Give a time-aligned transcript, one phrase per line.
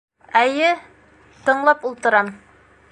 [0.43, 0.71] -Әйе,
[1.49, 2.35] тыңлап ултырам.